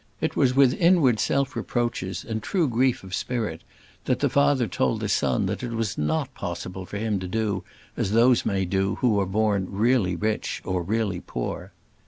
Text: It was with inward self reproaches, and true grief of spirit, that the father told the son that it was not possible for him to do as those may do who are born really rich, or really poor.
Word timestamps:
It 0.19 0.35
was 0.35 0.55
with 0.55 0.73
inward 0.81 1.19
self 1.19 1.55
reproaches, 1.55 2.25
and 2.25 2.41
true 2.41 2.67
grief 2.67 3.03
of 3.03 3.13
spirit, 3.13 3.61
that 4.05 4.17
the 4.17 4.31
father 4.31 4.65
told 4.67 4.99
the 4.99 5.07
son 5.07 5.45
that 5.45 5.61
it 5.61 5.73
was 5.73 5.95
not 5.95 6.33
possible 6.33 6.87
for 6.87 6.97
him 6.97 7.19
to 7.19 7.27
do 7.27 7.63
as 7.95 8.09
those 8.09 8.43
may 8.43 8.65
do 8.65 8.95
who 8.95 9.19
are 9.21 9.27
born 9.27 9.67
really 9.69 10.15
rich, 10.15 10.59
or 10.65 10.81
really 10.81 11.19
poor. 11.21 11.71